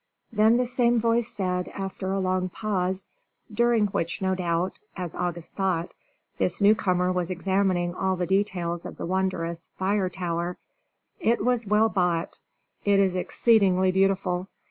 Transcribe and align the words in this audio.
Then 0.33 0.57
the 0.57 0.65
same 0.65 0.99
voice 0.99 1.27
said, 1.27 1.67
after 1.75 2.11
a 2.11 2.17
long 2.19 2.49
pause, 2.49 3.07
during 3.53 3.85
which 3.89 4.19
no 4.19 4.33
doubt, 4.33 4.79
as 4.97 5.13
August 5.13 5.53
thought, 5.53 5.93
this 6.39 6.59
newcomer 6.59 7.11
was 7.11 7.29
examining 7.29 7.93
all 7.93 8.15
the 8.15 8.25
details 8.25 8.83
of 8.83 8.97
the 8.97 9.05
wondrous 9.05 9.69
fire 9.77 10.09
tower, 10.09 10.57
"It 11.19 11.45
was 11.45 11.67
well 11.67 11.87
bought; 11.89 12.39
it 12.83 12.97
is 12.99 13.13
exceedingly 13.15 13.91
beautiful! 13.91 14.47